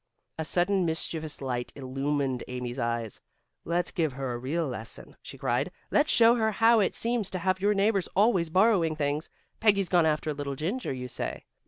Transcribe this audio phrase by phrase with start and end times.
[0.39, 3.21] A sudden mischievous light illumined Amy's eyes.
[3.65, 5.71] "Let's give her a real lesson," she cried.
[5.91, 9.29] "Let's show her how it seems to have your neighbors always borrowing things.
[9.59, 11.45] Peggy's gone after a little ginger, you say?"